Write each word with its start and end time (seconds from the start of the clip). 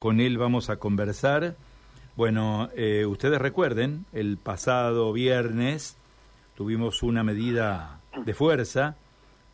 Con 0.00 0.18
él 0.18 0.38
vamos 0.38 0.70
a 0.70 0.78
conversar. 0.78 1.56
Bueno, 2.16 2.70
eh, 2.74 3.04
ustedes 3.04 3.38
recuerden, 3.38 4.06
el 4.14 4.38
pasado 4.38 5.12
viernes 5.12 5.98
tuvimos 6.56 7.02
una 7.02 7.22
medida 7.22 8.00
de 8.24 8.32
fuerza 8.32 8.96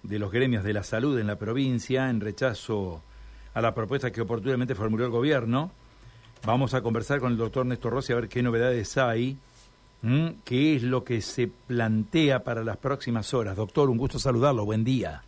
de 0.05 0.21
los 0.21 0.31
gremios 0.31 0.63
de 0.63 0.73
la 0.73 0.85
salud 0.85 1.19
en 1.19 1.27
la 1.27 1.35
provincia 1.35 2.09
en 2.11 2.21
rechazo 2.21 3.03
a 3.55 3.61
la 3.61 3.75
propuesta 3.75 4.13
que 4.13 4.21
oportunamente 4.21 4.77
formuló 4.77 5.05
el 5.05 5.11
gobierno. 5.11 5.73
Vamos 6.45 6.75
a 6.75 6.81
conversar 6.81 7.19
con 7.19 7.33
el 7.33 7.39
doctor 7.39 7.67
Néstor 7.67 7.95
Rossi 7.95 8.13
a 8.13 8.17
ver 8.17 8.29
qué 8.29 8.41
novedades 8.41 8.97
hay, 8.99 9.37
qué 10.45 10.77
es 10.77 10.83
lo 10.85 11.03
que 11.03 11.23
se 11.23 11.49
plantea 11.49 12.45
para 12.45 12.63
las 12.63 12.77
próximas 12.77 13.35
horas. 13.35 13.57
Doctor, 13.57 13.91
un 13.91 13.99
gusto 13.99 14.21
saludarlo, 14.21 14.65
buen 14.65 14.85
día. 14.85 15.25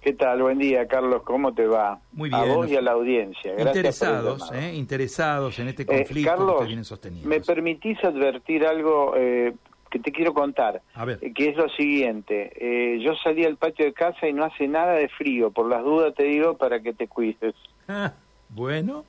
¿Qué 0.00 0.12
tal? 0.12 0.42
Buen 0.42 0.58
día, 0.58 0.86
Carlos. 0.86 1.22
¿Cómo 1.24 1.52
te 1.52 1.66
va? 1.66 2.00
Muy 2.12 2.28
bien. 2.28 2.40
A 2.40 2.44
vos 2.44 2.70
y 2.70 2.76
a 2.76 2.80
la 2.80 2.92
audiencia. 2.92 3.52
Gracias 3.52 3.76
interesados, 3.76 4.52
eh, 4.52 4.72
interesados 4.74 5.58
en 5.58 5.68
este 5.68 5.82
eh, 5.82 5.86
conflicto 5.86 6.30
Carlos, 6.30 6.60
que 6.60 6.66
vienen 6.66 6.84
sosteniendo. 6.84 7.28
¿Me 7.28 7.40
permitís 7.40 8.02
advertir 8.04 8.64
algo 8.64 9.14
eh, 9.16 9.54
que 9.90 9.98
te 9.98 10.12
quiero 10.12 10.32
contar? 10.32 10.82
A 10.94 11.04
ver. 11.04 11.18
Que 11.18 11.48
es 11.48 11.56
lo 11.56 11.68
siguiente. 11.70 13.00
yo 13.02 13.16
salí 13.16 13.44
al 13.44 13.56
patio 13.56 13.86
de 13.86 13.92
casa 13.92 14.28
y 14.28 14.32
no 14.32 14.44
hace 14.44 14.68
nada 14.68 14.92
de 14.92 15.08
frío. 15.08 15.50
Por 15.50 15.68
las 15.68 15.82
dudas 15.82 16.14
te 16.14 16.24
digo 16.24 16.56
para 16.56 16.80
que 16.80 16.92
te 16.92 17.08
cuides. 17.08 17.56
bueno, 18.50 19.04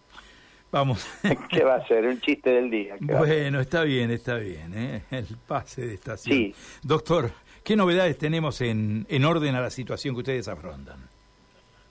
vamos. 0.71 1.07
¿Qué 1.51 1.63
va 1.63 1.75
a 1.75 1.87
ser? 1.87 2.07
Un 2.07 2.19
chiste 2.19 2.49
del 2.49 2.71
día. 2.71 2.95
Bueno, 2.99 3.59
está 3.59 3.83
bien, 3.83 4.09
está 4.09 4.37
bien. 4.37 5.03
El 5.11 5.27
pase 5.47 5.85
de 5.85 5.93
estación. 5.93 6.35
Sí. 6.35 6.55
Doctor. 6.81 7.29
¿Qué 7.69 7.75
novedades 7.75 8.17
tenemos 8.17 8.61
en, 8.61 9.05
en 9.09 9.25
orden 9.25 9.53
a 9.53 9.61
la 9.61 9.69
situación 9.69 10.15
que 10.15 10.21
ustedes 10.21 10.47
afrontan? 10.47 11.07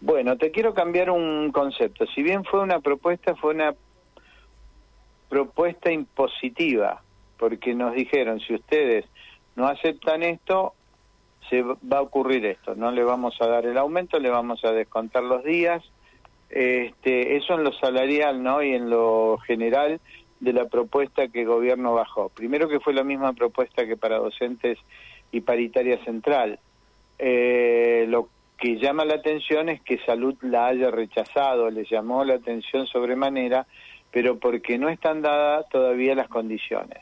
Bueno, 0.00 0.36
te 0.36 0.50
quiero 0.50 0.74
cambiar 0.74 1.09
un 1.09 1.52
concepto. 1.52 2.05
Si 2.16 2.20
bien 2.20 2.42
fue 2.42 2.62
una 2.62 2.80
propuesta, 2.80 3.36
fue 3.36 3.55
una 3.55 3.73
propuesta 5.28 5.92
impositiva, 5.92 7.00
porque 7.38 7.77
nos 7.77 7.94
dijeron, 7.94 8.41
si 8.41 8.56
ustedes 8.56 9.05
no 9.55 9.69
aceptan 9.69 10.25
esto, 10.25 10.75
se 11.48 11.62
va 11.62 11.98
a 11.98 12.03
ocurrir 12.03 12.44
esto, 12.44 12.75
no 12.75 12.91
le 12.91 13.05
vamos 13.05 13.41
a 13.41 13.47
dar 13.47 13.64
el 13.64 13.78
aumento, 13.78 14.19
le 14.19 14.31
vamos 14.31 14.64
a 14.64 14.72
descontar 14.72 15.22
los 15.22 15.44
días, 15.44 15.84
este, 16.50 17.36
eso 17.36 17.55
en 17.55 17.62
lo 17.62 17.72
salarial, 17.75 18.42
¿no? 18.42 18.64
Y 18.64 18.75
en 18.75 18.91
lo 18.91 19.38
general 19.47 20.00
de 20.41 20.53
la 20.53 20.64
propuesta 20.64 21.28
que 21.28 21.42
el 21.42 21.47
gobierno 21.47 21.94
bajó. 21.94 22.31
Primero 22.31 22.69
que 22.69 22.81
fue 22.81 22.94
la 22.94 23.05
misma 23.05 23.33
propuesta 23.33 23.86
que 23.86 23.97
para 23.97 24.19
docentes 24.19 24.77
y 25.33 25.41
paritaria 25.41 26.03
central. 26.05 26.59
Eh, 27.19 28.07
lo 28.09 28.29
que 28.59 28.77
llama 28.77 29.05
la 29.05 29.15
atención 29.15 29.69
es 29.69 29.81
que 29.83 29.98
Salud 30.05 30.37
la 30.43 30.67
haya 30.67 30.91
rechazado, 30.91 31.71
le 31.71 31.84
llamó 31.84 32.25
la 32.25 32.34
atención 32.34 32.87
sobremanera, 32.87 33.67
pero 34.11 34.39
porque 34.39 34.79
no 34.79 34.89
están 34.89 35.23
dadas 35.23 35.69
todavía 35.69 36.15
las 36.15 36.29
condiciones. 36.29 36.99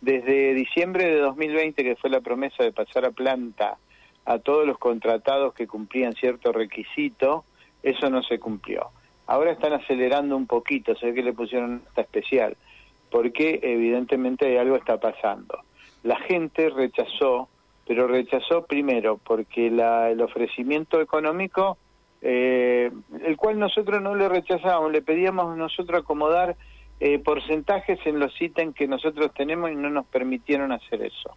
Desde 0.00 0.54
diciembre 0.54 1.06
de 1.06 1.20
2020, 1.20 1.82
que 1.82 1.96
fue 1.96 2.10
la 2.10 2.20
promesa 2.20 2.62
de 2.62 2.72
pasar 2.72 3.04
a 3.04 3.10
planta 3.10 3.78
a 4.24 4.38
todos 4.38 4.66
los 4.66 4.78
contratados 4.78 5.54
que 5.54 5.66
cumplían 5.66 6.12
cierto 6.12 6.52
requisito, 6.52 7.44
eso 7.82 8.10
no 8.10 8.22
se 8.22 8.38
cumplió. 8.38 8.90
Ahora 9.26 9.52
están 9.52 9.72
acelerando 9.72 10.36
un 10.36 10.46
poquito, 10.46 10.94
sé 10.96 11.14
que 11.14 11.22
le 11.22 11.32
pusieron 11.32 11.82
esta 11.88 12.02
especial, 12.02 12.56
porque 13.10 13.60
evidentemente 13.62 14.58
algo 14.58 14.76
está 14.76 14.98
pasando. 14.98 15.58
La 16.02 16.16
gente 16.16 16.70
rechazó 16.70 17.48
pero 17.88 18.06
rechazó 18.06 18.66
primero 18.66 19.16
porque 19.16 19.70
la, 19.70 20.10
el 20.10 20.20
ofrecimiento 20.20 21.00
económico, 21.00 21.78
eh, 22.20 22.92
el 23.24 23.36
cual 23.38 23.58
nosotros 23.58 24.02
no 24.02 24.14
le 24.14 24.28
rechazábamos, 24.28 24.92
le 24.92 25.00
pedíamos 25.00 25.56
nosotros 25.56 26.02
acomodar 26.02 26.54
eh, 27.00 27.18
porcentajes 27.18 27.98
en 28.04 28.18
los 28.18 28.38
ítems 28.42 28.74
que 28.74 28.86
nosotros 28.86 29.32
tenemos 29.34 29.70
y 29.70 29.74
no 29.74 29.88
nos 29.88 30.04
permitieron 30.04 30.70
hacer 30.70 31.02
eso. 31.02 31.34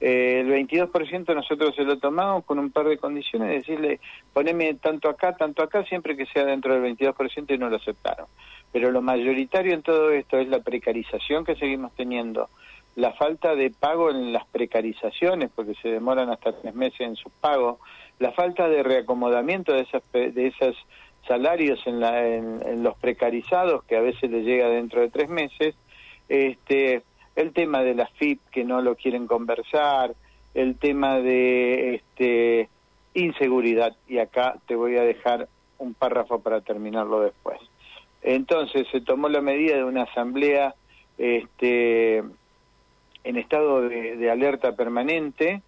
Eh, 0.00 0.40
el 0.40 0.68
22% 0.68 1.34
nosotros 1.34 1.74
se 1.74 1.82
lo 1.82 1.98
tomamos 1.98 2.44
con 2.44 2.60
un 2.60 2.70
par 2.70 2.86
de 2.86 2.98
condiciones, 2.98 3.48
decirle, 3.48 3.98
poneme 4.32 4.74
tanto 4.74 5.08
acá, 5.08 5.34
tanto 5.34 5.64
acá, 5.64 5.84
siempre 5.84 6.16
que 6.16 6.26
sea 6.26 6.44
dentro 6.44 6.74
del 6.74 6.96
22% 6.96 7.54
y 7.54 7.58
no 7.58 7.68
lo 7.68 7.76
aceptaron. 7.76 8.26
Pero 8.70 8.92
lo 8.92 9.02
mayoritario 9.02 9.74
en 9.74 9.82
todo 9.82 10.10
esto 10.12 10.38
es 10.38 10.48
la 10.48 10.60
precarización 10.60 11.44
que 11.44 11.56
seguimos 11.56 11.92
teniendo, 11.96 12.50
la 12.94 13.12
falta 13.14 13.54
de 13.54 13.70
pago 13.70 14.10
en 14.10 14.32
las 14.32 14.46
precarizaciones, 14.46 15.50
porque 15.54 15.74
se 15.80 15.88
demoran 15.88 16.30
hasta 16.30 16.52
tres 16.52 16.74
meses 16.74 17.00
en 17.00 17.16
sus 17.16 17.32
pagos, 17.32 17.78
la 18.18 18.32
falta 18.32 18.68
de 18.68 18.82
reacomodamiento 18.82 19.72
de, 19.72 19.80
esas, 19.80 20.02
de 20.12 20.46
esos 20.46 20.76
salarios 21.26 21.80
en, 21.86 22.02
en, 22.02 22.82
los 22.82 22.96
precarizados, 22.96 23.84
que 23.84 23.96
a 23.96 24.00
veces 24.00 24.30
les 24.30 24.44
llega 24.44 24.68
dentro 24.68 25.00
de 25.00 25.08
tres 25.08 25.28
meses, 25.30 25.74
este, 26.28 27.02
el 27.36 27.52
tema 27.52 27.82
de 27.82 27.94
la 27.94 28.06
FIP 28.06 28.40
que 28.50 28.64
no 28.64 28.82
lo 28.82 28.94
quieren 28.94 29.26
conversar, 29.26 30.14
el 30.54 30.76
tema 30.76 31.18
de 31.18 31.94
este, 31.94 32.68
inseguridad, 33.14 33.96
y 34.06 34.18
acá 34.18 34.56
te 34.66 34.76
voy 34.76 34.96
a 34.96 35.02
dejar 35.02 35.48
un 35.78 35.94
párrafo 35.94 36.40
para 36.40 36.60
terminarlo 36.60 37.20
después. 37.20 37.58
Entonces 38.20 38.86
se 38.92 39.00
tomó 39.00 39.28
la 39.28 39.40
medida 39.40 39.76
de 39.76 39.84
una 39.84 40.02
asamblea 40.02 40.74
este, 41.18 42.22
en 43.24 43.36
estado 43.36 43.88
de, 43.88 44.30
alerta 44.30 44.74
permanente 44.74 45.62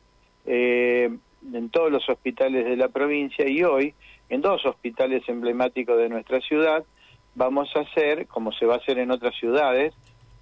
eh, 0.46 1.10
en 1.52 1.70
todos 1.70 1.90
los 1.90 2.08
hospitales 2.08 2.64
de 2.64 2.76
la 2.76 2.88
provincia 2.88 3.48
y 3.48 3.62
hoy 3.62 3.94
en 4.28 4.40
dos 4.40 4.64
hospitales 4.66 5.22
emblemáticos 5.28 5.98
de 5.98 6.08
nuestra 6.08 6.40
ciudad 6.40 6.84
vamos 7.34 7.70
a 7.76 7.80
hacer, 7.80 8.26
como 8.26 8.52
se 8.52 8.66
va 8.66 8.74
a 8.74 8.78
hacer 8.78 8.98
en 8.98 9.10
otras 9.10 9.34
ciudades, 9.36 9.94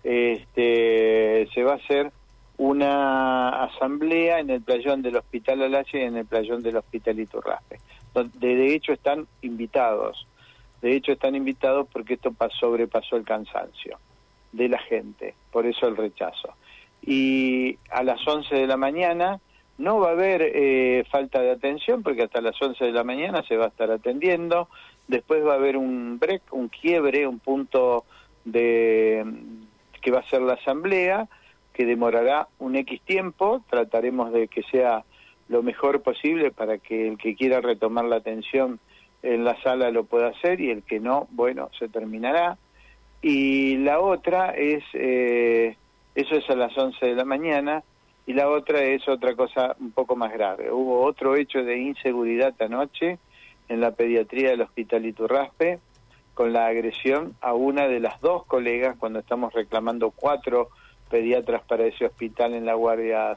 este, 0.04 1.48
se 1.52 1.62
va 1.62 1.72
a 1.72 1.76
hacer 1.76 2.12
una 2.58 3.64
asamblea 3.64 4.38
en 4.38 4.50
el 4.50 4.62
playón 4.62 5.02
del 5.02 5.16
Hospital 5.16 5.62
Alache 5.62 6.00
y 6.00 6.04
en 6.04 6.16
el 6.16 6.26
playón 6.26 6.62
del 6.62 6.76
Hospital 6.76 7.18
Iturraspe. 7.18 7.78
Donde 8.14 8.54
de 8.56 8.74
hecho 8.74 8.92
están 8.92 9.26
invitados, 9.40 10.26
de 10.82 10.94
hecho 10.94 11.12
están 11.12 11.34
invitados 11.34 11.88
porque 11.92 12.14
esto 12.14 12.34
sobrepasó 12.60 13.16
el 13.16 13.24
cansancio 13.24 13.98
de 14.52 14.68
la 14.68 14.78
gente, 14.78 15.34
por 15.50 15.66
eso 15.66 15.88
el 15.88 15.96
rechazo 15.96 16.54
y 17.04 17.78
a 17.90 18.02
las 18.02 18.26
11 18.26 18.54
de 18.54 18.66
la 18.66 18.76
mañana 18.76 19.40
no 19.78 19.98
va 19.98 20.10
a 20.10 20.12
haber 20.12 20.42
eh, 20.42 21.04
falta 21.10 21.40
de 21.40 21.50
atención 21.50 22.02
porque 22.02 22.22
hasta 22.22 22.40
las 22.40 22.60
11 22.60 22.84
de 22.84 22.92
la 22.92 23.04
mañana 23.04 23.42
se 23.48 23.56
va 23.56 23.66
a 23.66 23.68
estar 23.68 23.90
atendiendo, 23.90 24.68
después 25.08 25.44
va 25.44 25.52
a 25.52 25.56
haber 25.56 25.76
un 25.76 26.18
break, 26.18 26.42
un 26.52 26.68
quiebre, 26.68 27.26
un 27.26 27.38
punto 27.38 28.04
de 28.44 29.24
que 30.00 30.10
va 30.10 30.20
a 30.20 30.28
ser 30.28 30.42
la 30.42 30.54
asamblea, 30.54 31.28
que 31.72 31.86
demorará 31.86 32.48
un 32.58 32.76
X 32.76 33.00
tiempo, 33.02 33.62
trataremos 33.70 34.32
de 34.32 34.48
que 34.48 34.62
sea 34.64 35.04
lo 35.48 35.62
mejor 35.62 36.02
posible 36.02 36.50
para 36.50 36.78
que 36.78 37.08
el 37.08 37.18
que 37.18 37.34
quiera 37.34 37.60
retomar 37.60 38.04
la 38.04 38.16
atención 38.16 38.80
en 39.22 39.44
la 39.44 39.60
sala 39.62 39.90
lo 39.90 40.04
pueda 40.04 40.28
hacer 40.28 40.60
y 40.60 40.70
el 40.70 40.82
que 40.82 41.00
no, 41.00 41.28
bueno, 41.30 41.70
se 41.78 41.88
terminará. 41.88 42.58
Y 43.20 43.76
la 43.78 44.00
otra 44.00 44.50
es 44.50 44.82
eh, 44.94 45.76
eso 46.14 46.36
es 46.36 46.48
a 46.50 46.56
las 46.56 46.76
11 46.76 47.06
de 47.06 47.14
la 47.14 47.24
mañana. 47.24 47.82
Y 48.24 48.34
la 48.34 48.48
otra 48.48 48.82
es 48.82 49.08
otra 49.08 49.34
cosa 49.34 49.74
un 49.80 49.90
poco 49.90 50.14
más 50.14 50.32
grave. 50.32 50.70
Hubo 50.70 51.02
otro 51.02 51.34
hecho 51.34 51.64
de 51.64 51.78
inseguridad 51.78 52.54
anoche 52.60 53.18
en 53.68 53.80
la 53.80 53.92
pediatría 53.92 54.50
del 54.50 54.60
Hospital 54.60 55.06
Iturraspe 55.06 55.80
con 56.34 56.52
la 56.52 56.66
agresión 56.66 57.34
a 57.40 57.52
una 57.52 57.88
de 57.88 58.00
las 58.00 58.20
dos 58.20 58.44
colegas 58.46 58.96
cuando 58.96 59.18
estamos 59.18 59.52
reclamando 59.52 60.10
cuatro 60.12 60.68
pediatras 61.10 61.62
para 61.64 61.84
ese 61.84 62.06
hospital 62.06 62.54
en 62.54 62.64
la 62.64 62.74
Guardia 62.74 63.36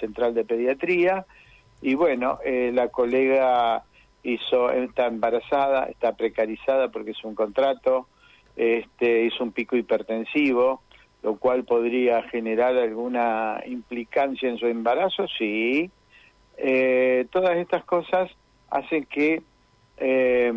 Central 0.00 0.34
de 0.34 0.44
Pediatría. 0.44 1.24
Y 1.82 1.94
bueno, 1.94 2.38
eh, 2.44 2.70
la 2.74 2.88
colega 2.88 3.84
hizo, 4.22 4.70
está 4.72 5.06
embarazada, 5.06 5.84
está 5.84 6.16
precarizada 6.16 6.88
porque 6.88 7.12
es 7.12 7.22
un 7.22 7.34
contrato, 7.34 8.08
este, 8.56 9.24
hizo 9.24 9.44
un 9.44 9.52
pico 9.52 9.76
hipertensivo, 9.76 10.82
lo 11.26 11.34
cual 11.38 11.64
podría 11.64 12.22
generar 12.22 12.76
alguna 12.76 13.60
implicancia 13.66 14.48
en 14.48 14.58
su 14.58 14.66
embarazo, 14.68 15.26
sí. 15.36 15.90
Eh, 16.56 17.26
todas 17.32 17.56
estas 17.56 17.82
cosas 17.82 18.30
hacen 18.70 19.06
que, 19.06 19.42
eh, 19.96 20.52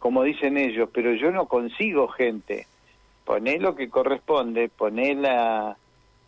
como 0.00 0.24
dicen 0.24 0.56
ellos, 0.56 0.88
pero 0.92 1.14
yo 1.14 1.30
no 1.30 1.46
consigo 1.46 2.08
gente. 2.08 2.66
Poné 3.24 3.60
lo 3.60 3.76
que 3.76 3.88
corresponde, 3.88 4.68
poné 4.68 5.14
la, 5.14 5.76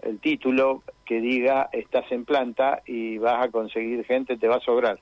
el 0.03 0.21
título 0.21 0.85
que 1.05 1.21
diga 1.21 1.69
estás 1.73 2.05
en 2.13 2.25
planta 2.25 2.83
y 2.87 3.19
vas 3.19 3.45
a 3.45 3.51
conseguir 3.51 4.05
gente, 4.05 4.37
te 4.37 4.47
va 4.47 4.59
a 4.59 4.61
sobrar. 4.61 5.01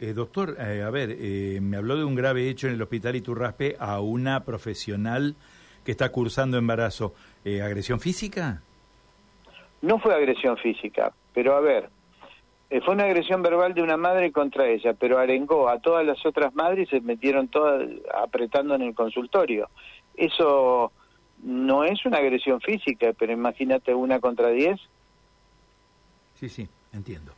Eh, 0.00 0.14
doctor, 0.14 0.60
a 0.60 0.90
ver, 0.90 1.16
me 1.60 1.76
habló 1.76 1.96
de 1.96 2.02
un 2.02 2.16
grave 2.16 2.48
hecho 2.48 2.66
en 2.66 2.74
el 2.74 2.82
hospital 2.82 3.14
Iturraspe 3.14 3.76
a 3.78 4.00
una 4.00 4.42
profesional 4.42 5.36
que 5.84 5.92
está 5.92 6.10
cursando 6.10 6.56
embarazo. 6.58 7.14
Eh, 7.44 7.62
¿Agresión 7.62 8.00
física? 8.00 8.62
No 9.80 9.98
fue 9.98 10.14
agresión 10.14 10.56
física, 10.56 11.12
pero 11.34 11.56
a 11.56 11.60
ver, 11.60 11.90
Eh, 12.70 12.80
fue 12.80 12.94
una 12.94 13.04
agresión 13.04 13.42
verbal 13.42 13.74
de 13.74 13.82
una 13.82 13.98
madre 13.98 14.32
contra 14.32 14.66
ella, 14.66 14.94
pero 14.94 15.18
arengó 15.18 15.68
a 15.68 15.78
todas 15.80 16.06
las 16.06 16.24
otras 16.24 16.54
madres 16.54 16.88
y 16.88 16.90
se 16.90 17.00
metieron 17.02 17.48
todas 17.48 17.86
apretando 18.14 18.74
en 18.74 18.80
el 18.80 18.94
consultorio. 18.94 19.68
Eso 20.16 20.90
no 21.42 21.84
es 21.84 22.06
una 22.06 22.16
agresión 22.16 22.62
física, 22.62 23.12
pero 23.12 23.30
imagínate 23.30 23.92
una 23.94 24.20
contra 24.20 24.48
diez. 24.48 24.80
Sí, 26.40 26.48
sí, 26.48 26.66
entiendo. 26.94 27.32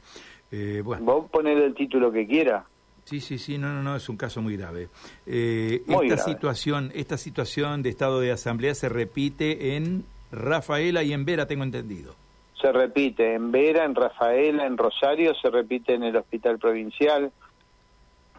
Eh, 0.52 0.82
bueno. 0.84 1.04
Vos 1.04 1.28
poner 1.32 1.58
el 1.58 1.74
título 1.74 2.12
que 2.12 2.28
quiera. 2.28 2.64
Sí, 3.04 3.20
sí, 3.20 3.38
sí, 3.38 3.58
no, 3.58 3.72
no, 3.72 3.82
no, 3.82 3.96
es 3.96 4.08
un 4.08 4.16
caso 4.16 4.40
muy 4.40 4.56
grave. 4.56 4.88
Eh, 5.26 5.82
esta 5.86 6.16
situación, 6.16 6.90
esta 6.94 7.18
situación 7.18 7.82
de 7.82 7.90
estado 7.90 8.20
de 8.20 8.32
asamblea 8.32 8.74
se 8.74 8.88
repite 8.88 9.76
en 9.76 10.04
Rafaela 10.32 11.02
y 11.02 11.12
en 11.12 11.24
Vera, 11.24 11.46
tengo 11.46 11.64
entendido. 11.64 12.14
Se 12.60 12.72
repite 12.72 13.34
en 13.34 13.52
Vera, 13.52 13.84
en 13.84 13.94
Rafaela, 13.94 14.64
en 14.64 14.78
Rosario, 14.78 15.34
se 15.34 15.50
repite 15.50 15.94
en 15.94 16.02
el 16.02 16.16
Hospital 16.16 16.58
Provincial. 16.58 17.30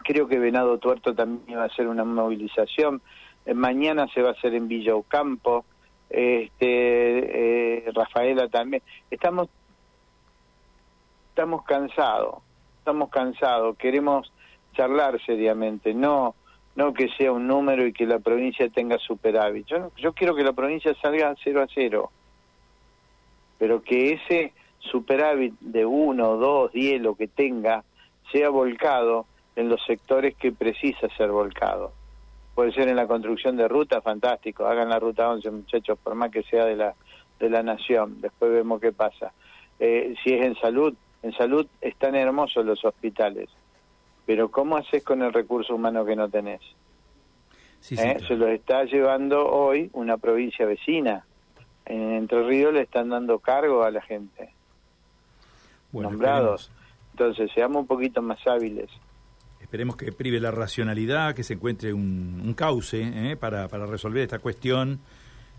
Creo 0.03 0.27
que 0.27 0.39
Venado 0.39 0.79
Tuerto 0.79 1.13
también 1.13 1.59
va 1.59 1.63
a 1.63 1.67
hacer 1.67 1.87
una 1.87 2.03
movilización. 2.03 3.01
Eh, 3.45 3.53
mañana 3.53 4.07
se 4.13 4.23
va 4.23 4.29
a 4.29 4.31
hacer 4.31 4.55
en 4.55 4.67
Villa 4.67 4.95
Ocampo. 4.95 5.63
Este, 6.09 7.85
eh, 7.87 7.91
Rafaela 7.93 8.47
también. 8.47 8.81
Estamos, 9.11 9.47
estamos 11.29 11.63
cansados, 11.65 12.41
estamos 12.79 13.09
cansados. 13.09 13.77
Queremos 13.77 14.31
charlar 14.75 15.19
seriamente, 15.25 15.93
no 15.93 16.35
no 16.75 16.93
que 16.93 17.07
sea 17.17 17.31
un 17.31 17.47
número 17.47 17.85
y 17.85 17.93
que 17.93 18.05
la 18.05 18.19
provincia 18.19 18.69
tenga 18.69 18.97
superávit. 18.99 19.65
Yo, 19.65 19.91
yo 19.97 20.13
quiero 20.13 20.35
que 20.35 20.43
la 20.43 20.53
provincia 20.53 20.93
salga 21.01 21.33
cero 21.41 21.61
a 21.63 21.67
cero, 21.73 22.11
pero 23.57 23.81
que 23.81 24.13
ese 24.13 24.53
superávit 24.79 25.53
de 25.61 25.85
uno, 25.85 26.35
dos, 26.35 26.71
diez, 26.73 27.01
lo 27.01 27.15
que 27.15 27.27
tenga, 27.27 27.83
sea 28.31 28.49
volcado 28.49 29.25
en 29.55 29.69
los 29.69 29.83
sectores 29.85 30.35
que 30.35 30.51
precisa 30.51 31.07
ser 31.15 31.31
volcado. 31.31 31.93
Puede 32.53 32.73
ser 32.73 32.89
en 32.89 32.95
la 32.97 33.07
construcción 33.07 33.55
de 33.55 33.67
rutas, 33.67 34.03
fantástico, 34.03 34.65
hagan 34.65 34.89
la 34.89 34.99
ruta 34.99 35.29
11 35.29 35.51
muchachos, 35.51 35.97
por 36.01 36.15
más 36.15 36.31
que 36.31 36.43
sea 36.43 36.65
de 36.65 36.75
la, 36.75 36.93
de 37.39 37.49
la 37.49 37.63
nación, 37.63 38.19
después 38.21 38.51
vemos 38.51 38.81
qué 38.81 38.91
pasa. 38.91 39.31
Eh, 39.79 40.15
si 40.23 40.33
es 40.33 40.45
en 40.45 40.55
salud, 40.55 40.93
en 41.21 41.33
salud 41.33 41.67
están 41.81 42.15
hermosos 42.15 42.65
los 42.65 42.83
hospitales, 42.83 43.49
pero 44.25 44.49
¿cómo 44.49 44.77
haces 44.77 45.03
con 45.03 45.21
el 45.21 45.33
recurso 45.33 45.75
humano 45.75 46.05
que 46.05 46.15
no 46.15 46.29
tenés? 46.29 46.61
¿Eh? 47.91 48.17
Se 48.27 48.35
lo 48.35 48.47
está 48.47 48.83
llevando 48.85 49.47
hoy 49.47 49.89
una 49.93 50.17
provincia 50.17 50.65
vecina. 50.65 51.25
En 51.85 52.13
Entre 52.13 52.43
Ríos 52.43 52.73
le 52.73 52.81
están 52.81 53.09
dando 53.09 53.39
cargo 53.39 53.83
a 53.83 53.91
la 53.91 54.01
gente. 54.01 54.49
nombrados. 55.91 56.71
Entonces, 57.11 57.51
seamos 57.53 57.81
un 57.81 57.87
poquito 57.87 58.21
más 58.21 58.45
hábiles. 58.47 58.89
Esperemos 59.61 59.95
que 59.95 60.11
prive 60.11 60.39
la 60.39 60.51
racionalidad, 60.51 61.35
que 61.35 61.43
se 61.43 61.53
encuentre 61.53 61.93
un, 61.93 62.53
cauce 62.57 63.01
¿eh? 63.03 63.37
para, 63.37 63.67
para 63.67 63.85
resolver 63.85 64.23
esta 64.23 64.39
cuestión 64.39 64.99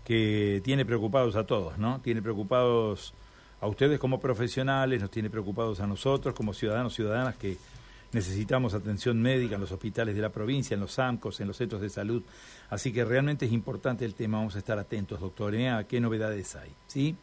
que 0.05 0.61
tiene 0.63 0.85
preocupados 0.85 1.35
a 1.35 1.45
todos, 1.45 1.77
¿no? 1.77 1.99
Tiene 2.01 2.21
preocupados 2.21 3.13
a 3.59 3.67
ustedes 3.67 3.99
como 3.99 4.19
profesionales, 4.19 5.01
nos 5.01 5.11
tiene 5.11 5.29
preocupados 5.29 5.79
a 5.79 5.87
nosotros 5.87 6.33
como 6.33 6.53
ciudadanos, 6.53 6.93
ciudadanas 6.93 7.35
que 7.35 7.57
necesitamos 8.13 8.73
atención 8.73 9.21
médica 9.21 9.55
en 9.55 9.61
los 9.61 9.71
hospitales 9.71 10.15
de 10.15 10.21
la 10.21 10.29
provincia, 10.29 10.75
en 10.75 10.81
los 10.81 10.97
AMCOS, 10.99 11.41
en 11.41 11.47
los 11.47 11.57
centros 11.57 11.81
de 11.81 11.89
salud. 11.89 12.23
Así 12.69 12.91
que 12.91 13.05
realmente 13.05 13.45
es 13.45 13.51
importante 13.51 14.05
el 14.05 14.13
tema, 14.13 14.37
vamos 14.37 14.55
a 14.55 14.59
estar 14.59 14.77
atentos, 14.79 15.19
doctor, 15.19 15.55
a 15.55 15.83
qué 15.85 15.99
novedades 15.99 16.55
hay. 16.55 16.69
¿Sí? 16.87 17.15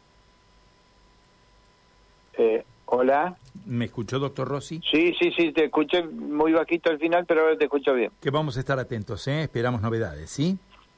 Eh, 2.37 2.63
hola. 2.85 3.35
¿Me 3.65 3.85
escuchó, 3.85 4.19
doctor 4.19 4.47
Rossi? 4.47 4.81
Sí, 4.91 5.13
sí, 5.19 5.31
sí, 5.37 5.51
te 5.51 5.65
escuché 5.65 6.03
muy 6.03 6.51
bajito 6.53 6.89
al 6.89 6.99
final, 6.99 7.25
pero 7.25 7.41
ahora 7.41 7.57
te 7.57 7.65
escucho 7.65 7.93
bien. 7.93 8.11
Que 8.21 8.29
vamos 8.29 8.57
a 8.57 8.59
estar 8.59 8.79
atentos, 8.79 9.27
¿eh? 9.27 9.43
esperamos 9.43 9.81
novedades, 9.81 10.29
¿sí? 10.29 10.57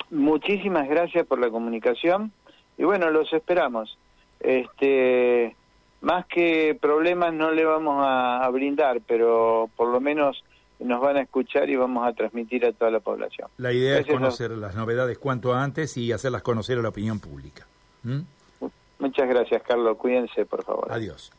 Muchísimas 0.10 0.88
gracias 0.88 1.28
por 1.28 1.40
la 1.40 1.50
comunicación 1.50 2.32
y 2.78 2.84
bueno, 2.84 3.10
los 3.10 3.32
esperamos. 3.34 3.98
Este 4.40 5.56
más 6.02 6.26
que 6.28 6.78
problemas 6.80 7.34
no 7.34 7.52
le 7.52 7.66
vamos 7.66 8.04
a, 8.06 8.48
brindar, 8.50 9.02
pero 9.06 9.70
por 9.76 9.90
lo 9.90 10.00
menos 10.00 10.44
nos 10.80 11.02
van 11.02 11.18
a 11.18 11.22
escuchar 11.22 11.70
y 11.70 11.76
vamos 11.76 12.08
a 12.08 12.14
transmitir 12.14 12.66
a 12.66 12.72
toda 12.72 12.92
la 12.92 13.00
población. 13.00 13.50
La 13.58 13.74
idea 13.74 14.00
es 14.00 14.06
conocer 14.06 14.52
las 14.52 14.76
novedades 14.76 15.18
cuanto 15.18 15.54
antes 15.54 15.98
y 15.98 16.12
hacerlas 16.12 16.44
conocer 16.44 16.78
a 16.78 16.82
la 16.82 16.90
opinión 16.90 17.20
pública. 17.20 17.66
¿Mm? 18.04 18.20
Muchas 19.00 19.28
gracias, 19.30 19.62
Carlos. 19.64 19.98
Cuídense, 19.98 20.46
por 20.46 20.64
favor. 20.64 20.88
Adiós. 20.92 21.32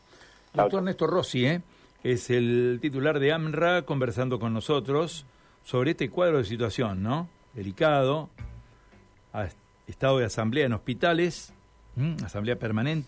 Doctor 0.53 0.83
Néstor 0.83 1.09
Rossi, 1.09 1.45
¿eh? 1.45 1.61
es 2.03 2.29
el 2.29 2.79
titular 2.81 3.19
de 3.19 3.31
AMRA 3.31 3.83
conversando 3.83 4.39
con 4.39 4.53
nosotros 4.53 5.25
sobre 5.63 5.91
este 5.91 6.09
cuadro 6.09 6.37
de 6.37 6.45
situación, 6.45 7.03
¿no? 7.03 7.27
Delicado, 7.53 8.29
estado 9.87 10.19
de 10.19 10.25
asamblea 10.25 10.65
en 10.65 10.73
hospitales, 10.73 11.53
asamblea 12.23 12.55
permanente. 12.57 13.07